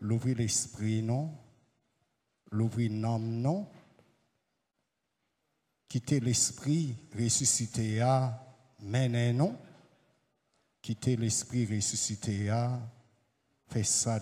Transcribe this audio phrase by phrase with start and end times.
[0.00, 1.30] l'ouvrir l'esprit, non,
[2.50, 3.68] l'ouvrir l'âme, non,
[5.88, 8.40] quitter l'esprit ressuscité à
[8.80, 9.58] mener, non,
[10.80, 12.80] quitter l'esprit ressuscité à
[13.68, 14.20] faire ça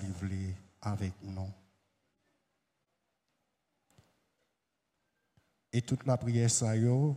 [0.82, 1.50] avec nous.
[5.72, 7.14] Et toute la prière, ça y est,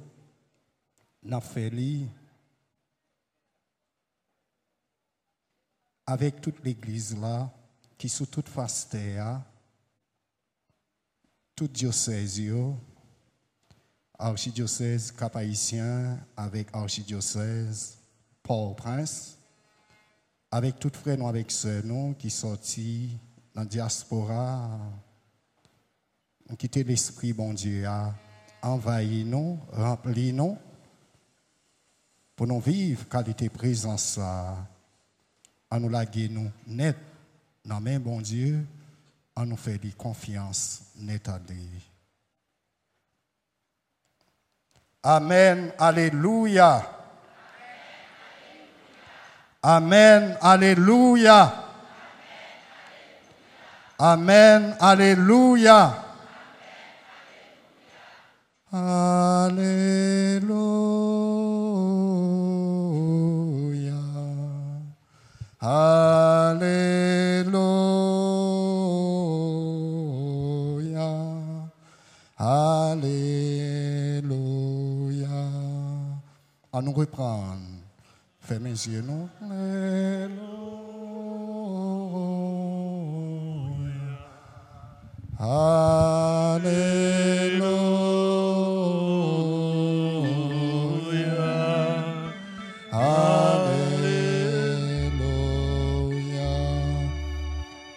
[1.23, 1.71] n'a fait
[6.05, 7.50] avec toute l'église là,
[8.02, 9.39] qui sous toute face terre,
[11.55, 12.42] tout diocèse,
[14.18, 15.37] archidiocèse cap
[16.36, 18.00] avec archidiocèse
[18.42, 19.37] Port-au-Prince,
[20.50, 23.19] avec tout frère avec sœurs nous qui sortis
[23.54, 24.79] dans la diaspora,
[26.50, 27.86] qui quitté l'esprit bon Dieu,
[28.64, 30.57] envahi nous, rempli nous,
[32.36, 37.11] pour nous vivre qualité présence à nous laguer nous net
[37.66, 38.66] dans main bon Dieu,
[39.36, 41.70] à nous faire des confiance net à lui.
[45.04, 46.88] Amen, alléluia.
[49.64, 51.54] Amen, alléluia.
[53.98, 56.06] Amen, alléluia.
[58.72, 59.81] Alléluia.
[76.92, 77.59] Nous reprendre.
[78.42, 79.30] Fermez les yeux, nous.
[79.39, 80.42] Alléluia.
[92.89, 93.42] Alléluia.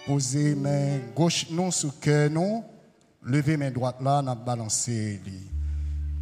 [0.06, 2.64] Posez main gauche non sous cœur non?
[3.22, 5.20] Levez main droite là, n'a balancé.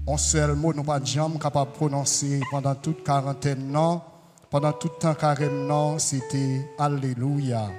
[0.08, 3.73] Un seul mot, nous pas jamais capable de prononcer pendant toute quarantaine
[4.51, 5.68] pendant tout temps carême
[5.98, 7.70] c'était Alléluia.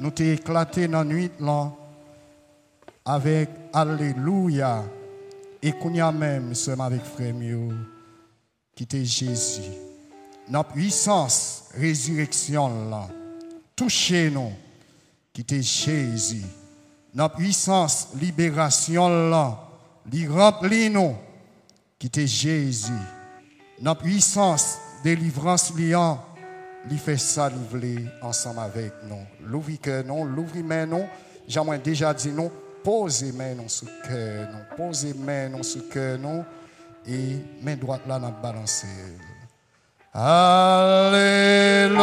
[0.00, 1.72] Nous t'ai éclaté dans la nuit là
[3.04, 4.84] avec Alléluia.
[5.62, 7.72] Et qu'on y a même, sommes avec frère Mio,
[8.74, 9.70] qui était Jésus.
[10.48, 13.08] Notre puissance, résurrection là,
[13.74, 14.52] touchez-nous,
[15.32, 16.44] qui était Jésus.
[17.14, 19.58] Notre puissance, libération là,
[20.12, 21.14] li remplit nous,
[21.98, 22.92] qui était Jésus.
[23.80, 26.24] Notre puissance, délivrance liant,
[26.88, 27.50] li fait ça,
[28.22, 29.26] ensemble avec nous.
[29.46, 31.08] L'ouvrir cœur non, l'ouvrir main non,
[31.46, 32.50] j'aimerais déjà dit non,
[32.82, 36.44] posez main non sous cœur non, posez main non sous cœur non,
[37.06, 38.86] et main droite là, n'a balancé.
[40.12, 41.96] Alléluia.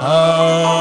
[0.00, 0.77] Alléluia.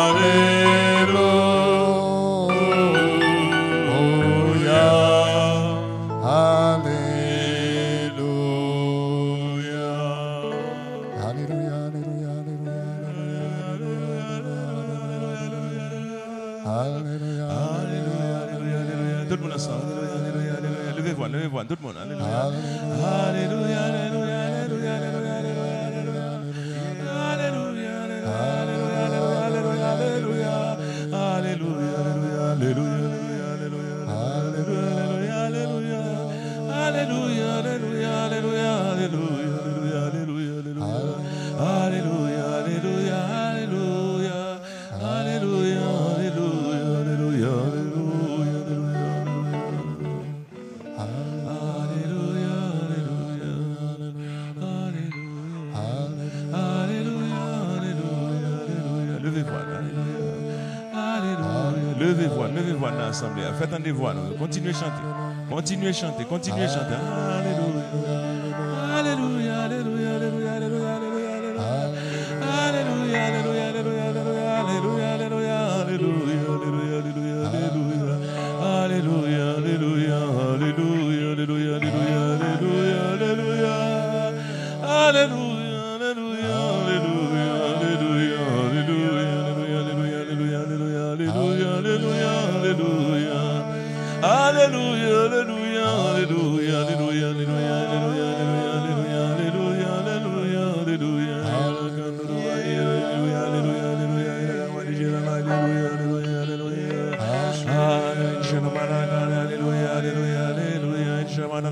[21.27, 21.97] Levez-vous, levez-vous, tout le monde.
[22.01, 22.41] Alléluia,
[23.27, 25.26] alléluia, alléluia, alléluia, alléluia,
[61.99, 63.43] Levez-vous, levez-vous dans l'assemblée.
[63.59, 64.13] Faites un des voix.
[64.37, 65.03] Continuez à chanter.
[65.49, 66.25] Continuez à chanter.
[66.25, 66.95] Continuez à chanter.
[66.95, 67.36] Alléluia.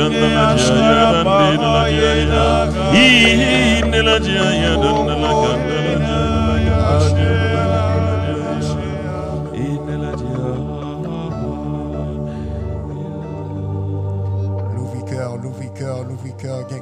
[0.09, 0.55] gandana
[4.19, 5.11] jaya dandi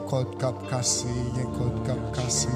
[0.09, 2.47] code cap cassé, il y code cap cassé.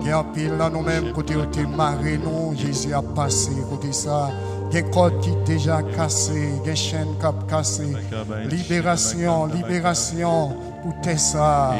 [0.00, 4.30] Il y a pile là nous-mêmes, côté où tu nous, Jésus a passé, côté ça.
[4.70, 7.86] Gen code qui déjà cassé, gen chaîne cap cassé.
[8.46, 11.74] Libération, libération pour Tessa.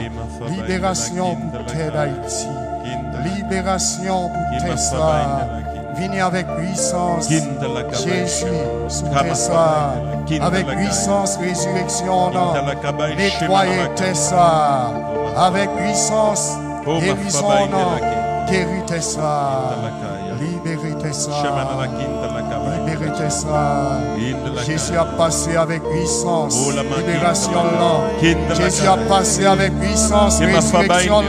[0.48, 2.46] Libération pour Ted Haïti.
[3.24, 5.48] Libération pour Tessa.
[5.96, 7.28] Venez avec puissance.
[7.28, 8.46] Jésus,
[8.88, 9.94] sous Tessa.
[10.40, 12.30] Avec puissance, résurrection.
[12.30, 12.52] non.
[13.16, 14.92] Nettoyez Tessa.
[15.36, 16.52] Avec puissance,
[16.86, 17.66] guérison.
[17.70, 17.98] non.
[18.48, 19.74] Guéris Tessa.
[20.40, 21.32] Libérez Tessa.
[24.66, 26.56] Jésus a passé avec puissance
[26.98, 27.62] libération.
[28.56, 31.22] Jésus a passé avec puissance résurrection.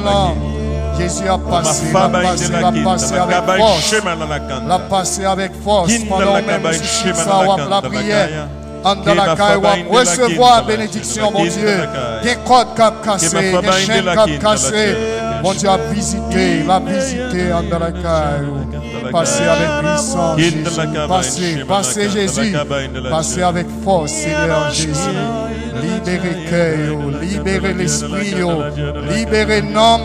[0.98, 2.52] Jésus a passé, l'a passé,
[2.84, 3.96] passé avec force.
[4.68, 6.74] L'a passé avec force pendant même
[7.14, 8.48] ça, la prière.
[8.84, 11.88] Anda la caille, recevoir bénédiction, mon Dieu.
[12.24, 14.96] Des cordes cap cassé, des chaînes cap cassé.
[15.44, 17.80] Mon Dieu a visité, l'a visité, Anda.
[19.12, 20.64] Passez avec puissance, Jésus.
[21.08, 22.56] Passez, passez, Jésus.
[23.10, 25.18] Passez avec force, Seigneur Jésus.
[25.82, 28.34] Libérez cœur, libérez l'esprit,
[29.10, 30.00] libérez nom,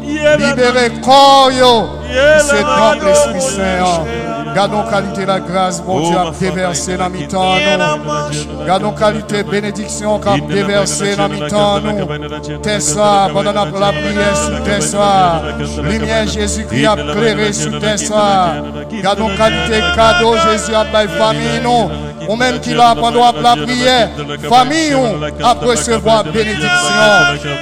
[0.00, 1.98] libérez corps.
[2.40, 4.29] C'est l'Esprit Saint.
[4.54, 8.66] Gardons qualité la grâce, mon Dieu, a déversé dans mi-temps, nous.
[8.66, 12.58] Gardons qualité bénédiction, qu'a déversé dans mi-temps, nous.
[12.58, 15.42] Tessa, pendant la prière sur Tessa.
[15.82, 18.54] Lumière Jésus-Christ a éclairé sur Tessa.
[19.02, 21.90] Gardons qualité cadeau, Jésus a bail famille, nous.
[22.28, 24.10] Ou même qui l'a pendant la prière,
[24.48, 24.94] famille,
[25.42, 26.68] à recevoir bénédiction.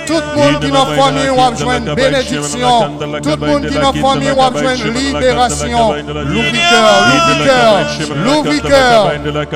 [0.06, 2.90] Tout le monde qui la famille, a besoin de bénédiction.
[3.22, 5.94] Tout le monde qui la famille, a besoin de libération.
[6.24, 7.04] L'ouvre-cœur,
[8.24, 9.12] l'ouvre-cœur,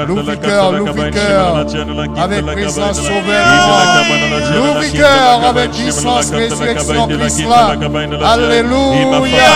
[0.06, 1.66] l'ouvre-cœur, l'ouvre-cœur, l'ouvre-cœur.
[2.22, 3.46] Avec présence sauveur.
[4.54, 7.74] L'ouvre-cœur avec puissance, résurrection, Christ là.
[8.24, 9.48] Alléluia.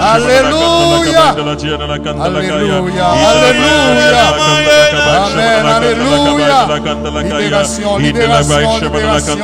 [0.00, 1.24] Alléluia.
[2.20, 3.06] Alléluia.
[3.30, 4.19] Alléluia.
[4.20, 5.66] Amen.
[5.76, 6.58] Alléluia.
[7.20, 9.36] Libération, libération, libération.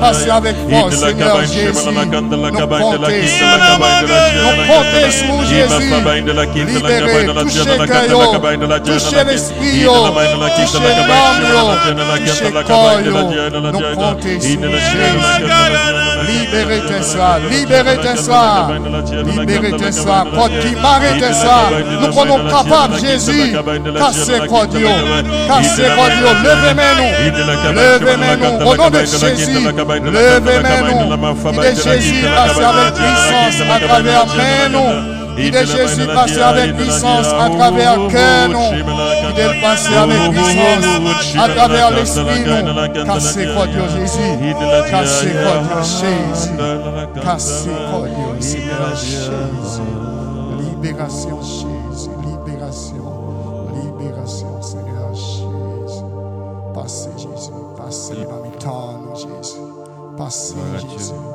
[0.00, 1.78] Passez avec force, Seigneur Jésus.
[2.20, 3.46] Nous comptez sur
[4.42, 5.92] Nous comptez sur Jésus.
[6.54, 8.40] Libérez, touchez cœur,
[8.84, 9.84] touchez l'esprit,
[10.56, 11.44] touchez l'âme,
[12.24, 13.00] touchez corps.
[13.04, 14.58] Nous comptons sur Jésus.
[16.26, 18.68] Libérez Tesla, libérez Tesla,
[19.24, 21.70] libérez Tesla, porte qui marre Tesla.
[22.00, 23.52] Nous prenons capable, Jésus,
[23.98, 24.88] cassez cordio,
[25.48, 29.58] cassez cordio, levez-moi nous, levez-moi nous, au nom de Jésus,
[30.04, 31.52] levez-moi nous.
[31.52, 34.26] Il est Jésus, passez avec puissance à travers
[34.70, 35.21] nous.
[35.38, 38.76] Il est Jésus passé avec puissance à travers cœur nous.
[39.34, 43.04] Il est passé avec puissance à travers l'esprit nous.
[43.04, 44.54] Cassez quoi Dieu Jésus.
[44.90, 47.22] Cassez quoi Dieu Jésus.
[47.22, 49.80] Cassez quoi Dieu Jésus.
[50.58, 52.10] Libération Jésus.
[52.26, 53.12] Libération.
[53.74, 56.04] Libération Seigneur Jésus.
[56.74, 57.52] Passez Jésus.
[57.76, 58.14] Passez
[58.58, 59.58] temps nous Jésus.
[60.16, 61.31] Passez Jésus.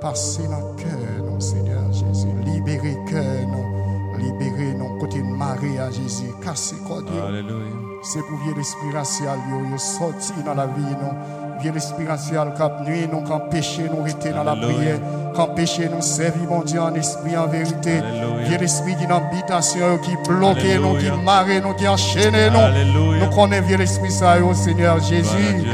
[0.00, 2.28] Passez dans le cœur nous Seigneur Jésus.
[2.44, 4.18] Libérez cœur nous.
[4.18, 6.32] Libérez nous côté de Marie à Jésus.
[6.44, 7.22] Cassez quoi Dieu.
[7.26, 7.72] Alléluia.
[8.02, 11.58] C'est pour vieux l'esprit racial, yo, sorti dans la vie, non.
[11.60, 15.00] Vieux l'esprit racial, quand nuit, nous, quand péché, nous rester dans la prière.
[15.34, 18.02] Quand péché, nous servir, mon Dieu, en esprit, en vérité.
[18.44, 22.58] Vieux l'esprit qui d'habitation, yo, qui bloque, nous, qui marre, nous, qui enchaîne, nous.
[22.58, 23.24] Alléluia.
[23.26, 25.64] Nous connaissons vieux l'esprit, ça, yo, Seigneur Jésus.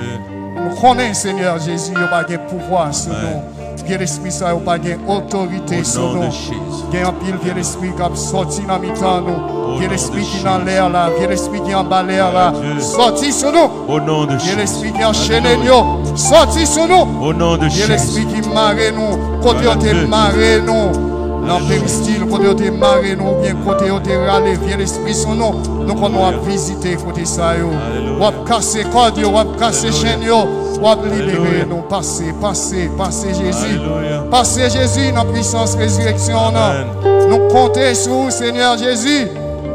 [0.56, 3.61] Nous connaissons, Seigneur Jésus, yo, pas de pouvoir sur nous.
[3.82, 6.30] Vye l'esprit sa yo pa gen otorite sou nou
[6.92, 10.78] Gen an pil vye l'esprit kap soti nan mitan nou Vye l'esprit ki nan lè
[10.94, 12.48] la Vye l'esprit ki an balè la
[12.92, 15.80] Soti sou nou Vye l'esprit ki an chenè nyo
[16.14, 17.32] Soti sou nou
[17.68, 21.11] Vye l'esprit ki mare nou Kote an te
[21.42, 25.40] Nan peristil, kote yo te mare nou, bien kote yo te rale, vye l'esprit son
[25.42, 27.72] nou, nou kon nou ap vizite kote sa yo.
[28.22, 30.40] Wap kase kod yo, wap kase chen yo,
[30.82, 33.80] wap libere nou, pase, pase, pase Jezi.
[35.32, 36.92] Puissance résurrection nan.
[37.30, 39.24] Nou konte sou, Seigneur Jezi,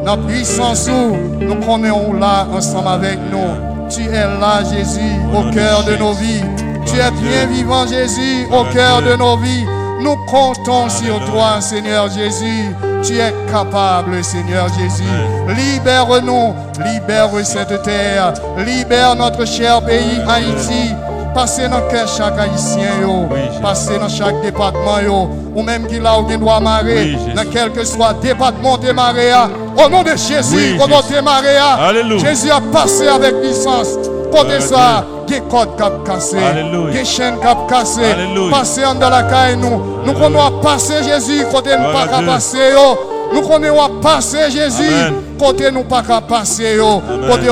[0.05, 3.75] nan puissance sou, nou konen ou la ansam avek nou.
[3.89, 6.43] Tu es là, Jésus, au cœur de nos vies.
[6.85, 9.65] Tu es bien vivant, Jésus, au cœur de nos vies.
[10.01, 12.75] Nous comptons sur toi, Seigneur Jésus.
[13.03, 15.03] Tu es capable, Seigneur Jésus.
[15.47, 16.53] Libère-nous,
[16.85, 18.33] libère cette terre,
[18.65, 20.93] libère notre cher pays Haïti.
[21.33, 23.29] Passez dans chaque haïtien.
[23.61, 25.29] Passez dans chaque département, yo.
[25.55, 29.33] Ou même qui là où il doit marrer, dans quel que soit département de marée.
[29.77, 31.57] Au nom de Jésus, au nom de marée.
[31.57, 32.17] Alléluia.
[32.17, 33.89] Jésus a passé avec puissance.
[34.31, 36.37] Côté ça, des codes cap cassé,
[36.91, 38.01] des chaînes cap cassé,
[38.51, 39.67] passer en de la caille nous.
[39.67, 40.03] Alléluia.
[40.05, 42.73] Nous connaissons passer Jésus, côté nous pas qu'à passer.
[43.33, 44.83] Nous connaissons passer Jésus,
[45.39, 46.77] côté nous pas qu'à passer.
[47.29, 47.47] Côté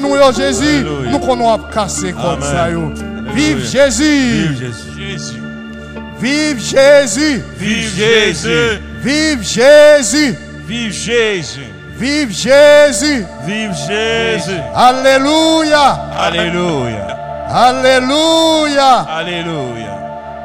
[0.00, 0.84] nous nous, Jésus.
[1.10, 2.68] Nous connaissons casser comme ça.
[3.34, 4.48] Vive Jésus!
[4.48, 4.60] Vive
[4.98, 5.42] Jésus!
[6.20, 7.42] Vive Jésus!
[7.56, 8.80] Vive Jésus!
[9.02, 10.36] Vive Jésus!
[10.66, 11.71] Vive Jésus!
[12.02, 13.24] Vive Jésus.
[13.46, 14.58] Vive Jésus.
[14.74, 15.92] Alléluia.
[16.18, 17.06] Alléluia.
[17.48, 19.06] Alléluia.
[19.08, 19.98] Alléluia.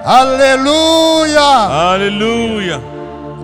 [0.05, 1.49] Alléluia.
[1.93, 2.79] Alléluia.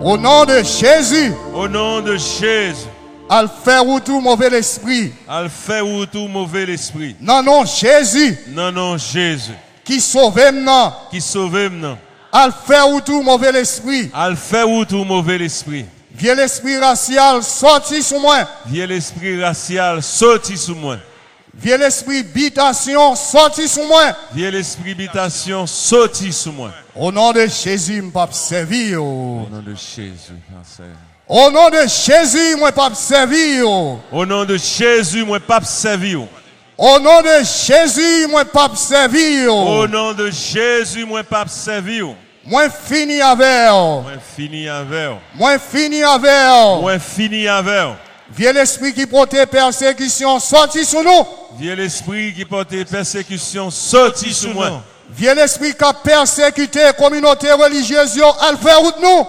[0.00, 2.86] Au nom de Jésus, Au nom de Jésus.
[3.28, 5.12] al faire ou tout mauvais esprit.
[5.28, 7.16] Al fait ou tout mauvais l'esprit.
[7.20, 9.54] Non, non, Jésus, Non, non, Jésus.
[9.84, 10.94] qui sauve maintenant.
[11.10, 11.98] Qui sauve maintenant.
[12.30, 14.08] Al faire ou tout mauvais esprit.
[14.14, 15.86] Al fait ou tout mauvais l'esprit.
[16.14, 18.48] Vieux l'esprit racial, sorti sur moi.
[18.66, 20.96] Vieux l'esprit racial sorti sous moi.
[21.56, 24.16] Vieux l'esprit bitation, sorti sur moi.
[24.32, 26.70] Vieux l'esprit habitation sorti sous moi.
[26.94, 29.02] Au nom de Jésus, pas servir.
[29.02, 29.48] Au oh.
[29.50, 30.34] nom de Jésus.
[31.28, 33.68] Au nom de Jésus, moi pas servir.
[33.68, 33.98] oh.
[34.12, 36.16] Au nom de Jésus, moi pas servi.
[36.76, 39.48] Au nom de Jésus, moi pas servir.
[39.52, 39.82] oh.
[39.82, 42.02] Au nom de Jésus, moi pas servi.
[42.46, 43.70] Moi fini avec.
[43.72, 44.02] oh.
[44.02, 45.10] Moi fini avec.
[45.34, 46.30] Moi fini avec.
[46.50, 46.78] oh.
[46.82, 47.96] Moi fini avec.
[48.36, 51.26] Vieux l'esprit qui porte persécution, sorti sur nous.
[51.58, 54.82] Vieux l'esprit qui portait persécution sorti sous moi.
[55.10, 59.26] Vieux l'esprit qui a persécuté la communauté religieuse, al faire route nous.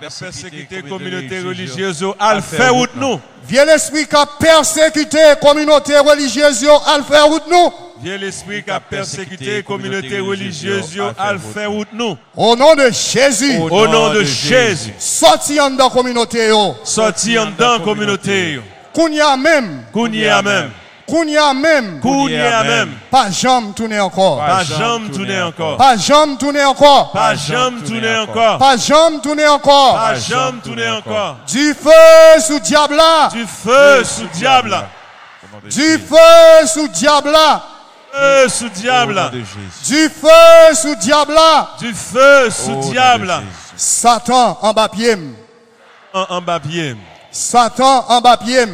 [0.00, 3.20] Persécuté communauté religieuse, al fait route nous.
[3.46, 7.72] Vieux l'esprit qui a persécuté la communauté religieuse, yo, al faire route nous.
[8.04, 12.18] Vieux l'esprit qui a persécuté communauté religieuse, al fait route nous.
[12.36, 14.92] Au nom de Jésus, Au nom de Jésus.
[14.98, 16.50] sorti en dans la communauté.
[16.84, 18.60] Sorti en dedans communauté.
[18.92, 20.70] Kounia même, Kounia même.
[21.08, 22.90] Kounia même, Kounia même.
[23.10, 24.36] pas jamais tourner encore.
[24.36, 25.76] Pas jamais tourner encore.
[25.78, 27.10] Pas jamais tourner encore.
[27.10, 28.58] Pas jamais tourner encore.
[28.58, 29.94] Pas jamais tourner encore.
[29.94, 31.38] Pas jamais tourner encore.
[31.46, 33.30] Du feu sous diable là.
[33.32, 34.76] Du feu sous diable.
[35.70, 37.62] Du feu sous diable là.
[38.14, 39.20] Feu sous diable.
[39.88, 41.70] Du feu sous diable là.
[41.80, 43.32] Du feu sous diable.
[43.76, 45.18] Satan en bas pied.
[46.12, 46.96] En, en bas pied.
[47.32, 48.68] Satan en bas pied.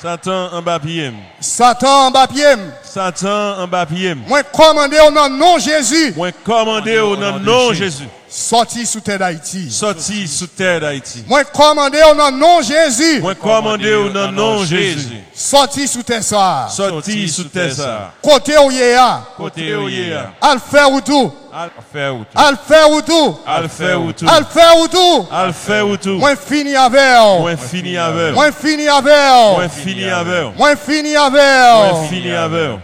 [0.00, 1.12] Satan en bas pied.
[1.40, 2.58] Satan en bas pied.
[2.84, 4.14] Satan en bas pied.
[4.28, 6.14] Moi commandé au nom de non Jésus.
[6.16, 8.08] Moi commandé au nom de non Jésus.
[8.38, 9.70] Sorti sous terre d'Haïti.
[9.70, 11.24] Sorti sous terre d'Haïti.
[11.26, 13.20] Moi commandé au nom de non Jésus.
[13.22, 15.08] Moi commandé au nom de non Jésus.
[15.32, 16.68] Sorti sous terre ça.
[16.70, 18.12] Sorti sous terre ça.
[18.20, 19.22] Côté où yé a.
[19.38, 20.34] Côté où yé a.
[20.42, 21.32] Al faire ou tout.
[21.50, 22.34] Al faire ou tout.
[22.34, 23.38] Al faire ou tout.
[23.46, 24.28] Al faire ou tout.
[24.28, 25.26] Al faire ou tout.
[25.32, 26.18] Al faire ou tout.
[26.18, 27.40] Moi fini avec.
[27.40, 28.34] Moi fini avec.
[28.34, 29.56] Moi fini avec.
[29.56, 30.58] Moi fini avec.
[30.58, 32.10] Moi fini Moi avec.
[32.10, 32.80] fini avec.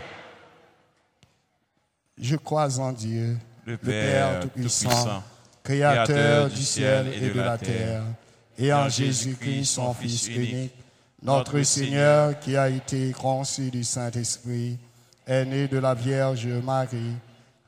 [2.18, 5.22] Je crois en Dieu, Le Père Père Tout-Puissant, Tout-Puissant,
[5.62, 8.02] Créateur du ciel et de la terre,
[8.58, 10.72] et en Jésus-Christ, son Fils unique,
[11.22, 12.38] notre Seigneur.
[12.40, 14.78] qui a été conçu du Saint-Esprit,
[15.26, 17.14] est né de la Vierge Marie,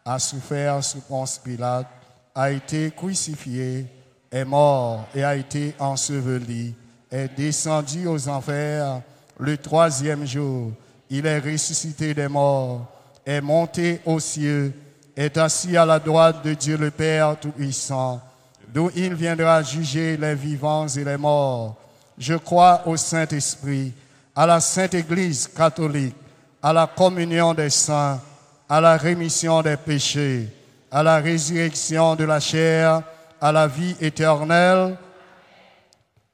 [0.04, 1.86] a souffert sous Ponce Pilate,
[2.34, 3.86] a été crucifié,
[4.30, 6.74] est mort et a été enseveli,
[7.10, 9.00] est descendu aux enfers.
[9.38, 10.72] Le troisième jour.
[11.10, 12.86] Il est ressuscité des morts,
[13.24, 14.72] est monté aux cieux,
[15.16, 18.20] est assis à la droite de Dieu le Père Tout-Puissant,
[18.68, 21.76] d'où il viendra juger les vivants et les morts.
[22.18, 23.92] Je crois au Saint-Esprit,
[24.34, 26.16] à la Sainte Église catholique,
[26.62, 28.20] à la communion des saints,
[28.68, 30.48] à la rémission des péchés,
[30.90, 33.02] à la résurrection de la chair,
[33.40, 34.96] à la vie éternelle.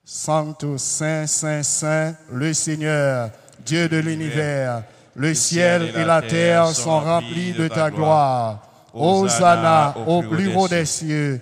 [0.04, 3.30] Sanctus, Saint, Saint, Saint, le Seigneur,
[3.64, 4.82] Dieu de l'univers,
[5.14, 8.69] le ciel et la terre sont remplis de ta gloire.
[8.92, 11.40] Hosanna au plus haut des cieux.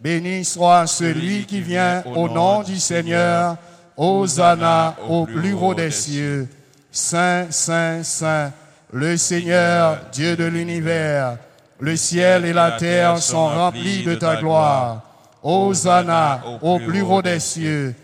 [0.00, 3.56] Béni soit celui qui vient au nom du Seigneur.
[3.96, 6.48] Hosanna au plus haut des cieux.
[6.90, 8.52] Saint, Saint, Saint,
[8.92, 11.38] le Seigneur, Dieu de l'univers.
[11.78, 15.02] Le ciel et la terre sont remplis de ta gloire.
[15.42, 17.94] Hosanna au plus haut des cieux.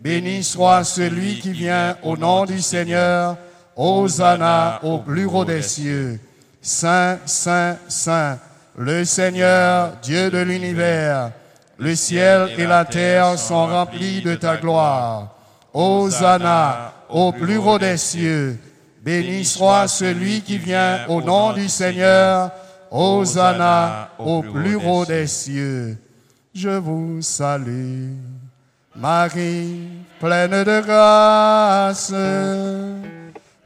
[0.00, 3.36] Béni soit celui qui vient au nom du Seigneur.
[3.76, 6.20] Hosanna au plus haut des cieux.
[6.64, 8.38] Saint, Saint, Saint,
[8.78, 11.32] le Seigneur, Dieu de l'univers.
[11.76, 15.34] Le ciel et la terre sont remplis de ta gloire.
[15.74, 18.56] Hosanna au plus haut des cieux.
[19.04, 22.52] Béni soit celui qui vient au nom du Seigneur.
[22.92, 25.98] Hosanna au plus haut des cieux.
[26.54, 28.12] Je vous salue,
[28.94, 29.88] Marie,
[30.20, 32.12] pleine de grâce.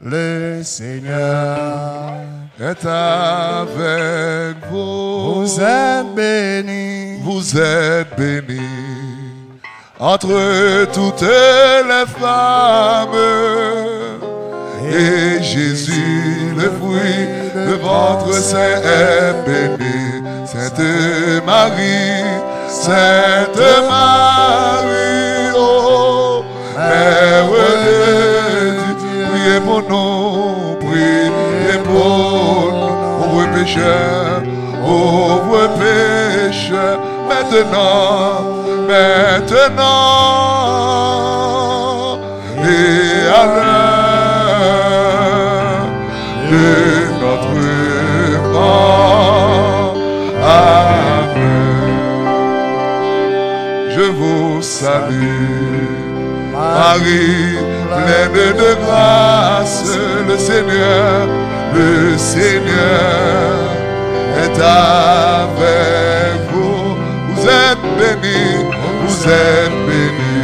[0.01, 5.43] Le Seigneur est avec vous.
[5.43, 7.19] vous êtes bénie.
[7.23, 8.61] Vous êtes bénie
[9.99, 13.09] entre toutes les femmes.
[14.89, 20.23] Et Jésus, le fruit de votre sein est béni.
[20.45, 22.23] Sainte Marie,
[22.69, 25.06] Sainte Marie,
[33.77, 34.41] pécheurs,
[34.83, 38.55] pauvres pécheurs, maintenant,
[38.87, 39.67] maintenant,
[42.63, 43.87] et à l'heure
[46.51, 46.67] de
[47.21, 47.57] notre
[48.51, 49.95] mort.
[50.43, 51.97] Amen.
[53.95, 55.87] Je vous salue,
[56.53, 57.57] Marie,
[57.89, 61.27] pleine de grâce, le Seigneur,
[61.73, 63.71] le Seigneur
[64.43, 66.95] est avec vous.
[67.29, 68.65] Vous êtes bénie,
[69.05, 70.37] vous êtes bénie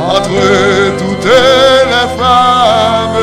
[0.00, 3.18] entre toutes les femmes.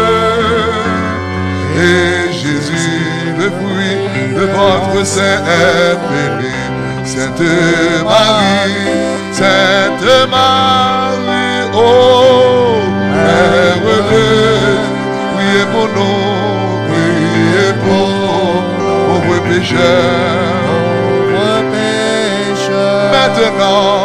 [1.77, 6.55] Et Jésus, le fruit de votre sein est béni.
[7.05, 7.41] Sainte
[8.03, 8.95] Marie,
[9.31, 12.54] Sainte Marie, oh,
[23.75, 24.04] Maintenant,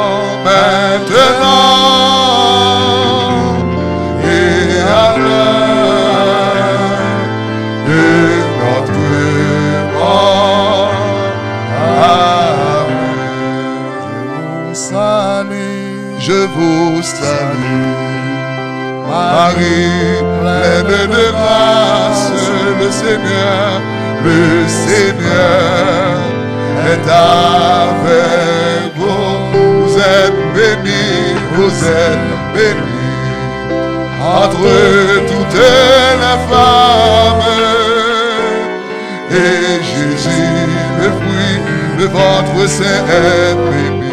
[42.13, 44.11] votre sein est bébé.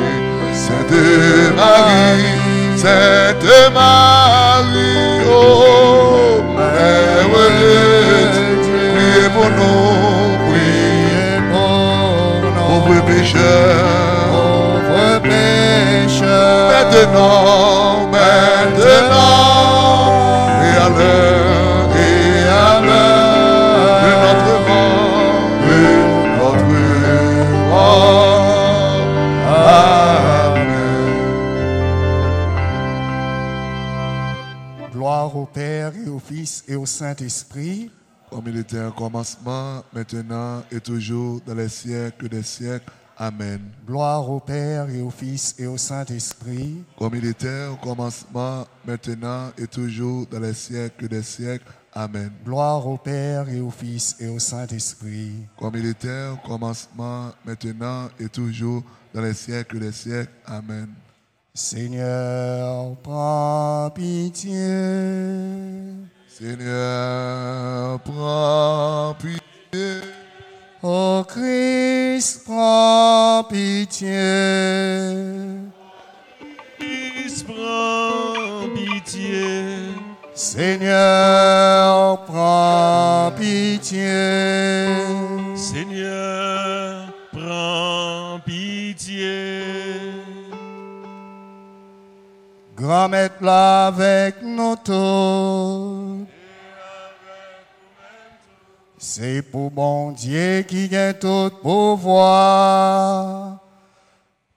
[0.54, 8.48] Sainte Marie, Sainte Marie, oh, Mère de Dieu,
[8.94, 18.08] priez pour nous, priez pour nous, pauvres pécheurs, pauvres pécheurs, maintenant,
[36.98, 37.92] Saint-Esprit.
[38.32, 42.92] Comme il était un commencement, maintenant et toujours, dans les siècles des siècles.
[43.16, 43.62] Amen.
[43.86, 46.84] Gloire au Père et au Fils et au Saint-Esprit.
[46.98, 51.72] Comme il était au commencement, maintenant et toujours, dans les siècles des siècles.
[51.94, 52.32] Amen.
[52.44, 55.34] Gloire au Père et au Fils et au Saint-Esprit.
[55.56, 58.82] Comme il était au commencement, maintenant et toujours,
[59.14, 60.34] dans les siècles des siècles.
[60.48, 60.90] Amen.
[61.54, 64.58] Seigneur, prends pitié.
[66.39, 70.02] Seigneur, prends pitié.
[70.84, 74.12] Ô Christ, prends pitié.
[76.78, 79.95] Christ, prends pitié.
[80.36, 85.07] Seigneur, prends pitié.
[92.88, 96.26] Grand maître avec nous tous.
[98.97, 103.58] C'est pour bon Dieu qui gagne tout pouvoir.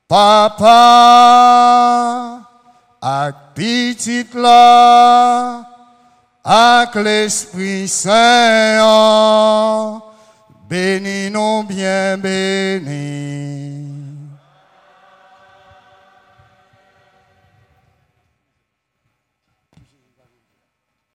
[0.07, 0.69] Papa,
[3.03, 5.65] avec petit là,
[6.45, 8.81] avec l'Esprit Saint,
[10.69, 13.70] bénis nous bien bénis.